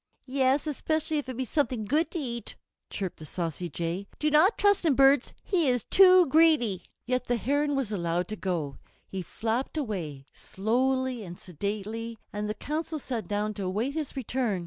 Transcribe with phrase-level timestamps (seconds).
[0.25, 2.55] "Yes, especially if it be something good to eat,"
[2.89, 7.35] chirped the saucy Jay, "do not trust him, birds, he is too greedy." Yet the
[7.37, 8.79] Heron was allowed to go.
[9.07, 14.59] He flapped away, slowly and sedately, and the Council sat down to await his return.